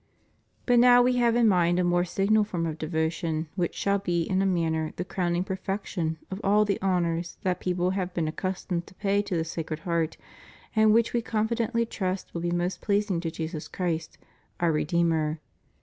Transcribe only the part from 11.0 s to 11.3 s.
We